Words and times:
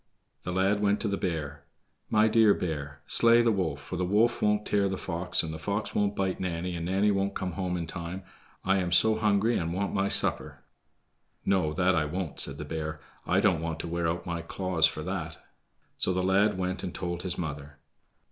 The 0.41 0.51
lad 0.51 0.79
went 0.81 0.99
to 1.01 1.07
the 1.07 1.15
bear. 1.15 1.63
"My 2.09 2.27
dear 2.27 2.55
bear, 2.55 3.01
slay 3.05 3.43
the 3.43 3.51
wolf, 3.51 3.79
for 3.79 3.97
the 3.97 4.03
wolf 4.03 4.41
won't 4.41 4.65
tear 4.65 4.89
the 4.89 4.97
fox, 4.97 5.43
and 5.43 5.53
the 5.53 5.59
fox 5.59 5.93
won't 5.93 6.15
bite 6.15 6.39
Nanny, 6.39 6.75
and 6.75 6.87
Nanny 6.87 7.11
won't 7.11 7.35
come 7.35 7.51
home 7.51 7.77
in 7.77 7.85
time. 7.85 8.23
I 8.63 8.77
am 8.77 8.91
so 8.91 9.13
hungry 9.15 9.55
and 9.59 9.71
want 9.75 9.93
my 9.93 10.07
supper." 10.07 10.63
"No, 11.45 11.71
that 11.73 11.93
I 11.93 12.05
won't," 12.05 12.39
said 12.39 12.57
the 12.57 12.65
bear; 12.65 12.99
"I 13.27 13.41
don't 13.41 13.61
want 13.61 13.79
to 13.81 13.87
wear 13.87 14.07
out 14.07 14.25
my 14.25 14.41
claws 14.41 14.87
for 14.87 15.03
that." 15.03 15.37
So 15.97 16.13
the 16.13 16.23
lad 16.23 16.57
went 16.57 16.83
and 16.83 16.95
told 16.95 17.21
his 17.21 17.37
mother. 17.37 17.77